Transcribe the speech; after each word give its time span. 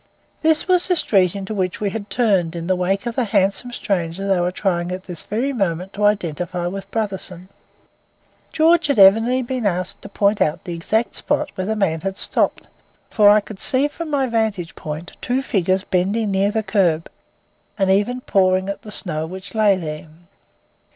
This 0.41 0.67
was 0.67 0.87
the 0.87 0.95
street 0.95 1.35
into 1.35 1.53
which 1.53 1.79
we 1.79 1.91
had 1.91 2.09
turned, 2.09 2.55
in 2.55 2.65
the 2.65 2.75
wake 2.75 3.05
of 3.05 3.15
the 3.17 3.25
handsome 3.25 3.71
stranger 3.71 4.27
they 4.27 4.39
were 4.39 4.51
trying 4.51 4.91
at 4.91 5.03
this 5.03 5.21
very 5.21 5.53
moment 5.53 5.93
to 5.93 6.05
identify 6.05 6.65
with 6.65 6.89
Brotherson. 6.89 7.49
George 8.51 8.87
had 8.87 8.97
evidently 8.97 9.43
been 9.43 9.67
asked 9.67 10.01
to 10.01 10.09
point 10.09 10.41
out 10.41 10.63
the 10.63 10.73
exact 10.73 11.13
spot 11.13 11.51
where 11.53 11.67
the 11.67 11.75
man 11.75 12.01
had 12.01 12.17
stopped, 12.17 12.67
for 13.11 13.29
I 13.29 13.41
could 13.41 13.59
see 13.59 13.87
from 13.87 14.09
my 14.09 14.25
vantage 14.25 14.73
point 14.73 15.11
two 15.21 15.43
figures 15.43 15.83
bending 15.83 16.31
near 16.31 16.49
the 16.49 16.63
kerb, 16.63 17.07
and 17.77 17.91
even 17.91 18.21
pawing 18.21 18.69
at 18.69 18.81
the 18.81 18.89
snow 18.89 19.27
which 19.27 19.53
lay 19.53 19.77
there. 19.77 20.07